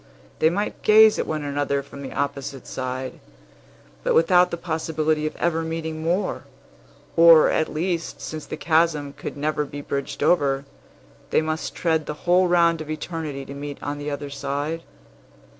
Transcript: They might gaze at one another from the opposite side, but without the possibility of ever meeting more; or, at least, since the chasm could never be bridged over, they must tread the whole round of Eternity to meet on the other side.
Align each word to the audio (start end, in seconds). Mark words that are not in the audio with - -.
They 0.39 0.49
might 0.49 0.81
gaze 0.81 1.19
at 1.19 1.27
one 1.27 1.43
another 1.43 1.83
from 1.83 2.01
the 2.01 2.11
opposite 2.13 2.65
side, 2.65 3.19
but 4.03 4.15
without 4.15 4.49
the 4.49 4.57
possibility 4.57 5.27
of 5.27 5.35
ever 5.35 5.61
meeting 5.61 6.01
more; 6.01 6.45
or, 7.15 7.49
at 7.51 7.71
least, 7.71 8.19
since 8.19 8.47
the 8.47 8.57
chasm 8.57 9.13
could 9.13 9.37
never 9.37 9.63
be 9.63 9.81
bridged 9.81 10.23
over, 10.23 10.65
they 11.29 11.43
must 11.43 11.75
tread 11.75 12.07
the 12.07 12.25
whole 12.25 12.47
round 12.47 12.81
of 12.81 12.89
Eternity 12.89 13.45
to 13.45 13.53
meet 13.53 13.77
on 13.83 13.99
the 13.99 14.09
other 14.09 14.31
side. 14.31 14.81